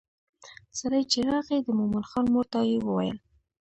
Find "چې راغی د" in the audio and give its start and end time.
1.11-1.67